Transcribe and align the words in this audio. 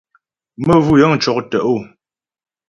Məvʉ́ 0.65 0.95
yə̂ŋ 1.01 1.13
cɔ́k 1.23 1.37
tə̀'ó. 1.51 1.75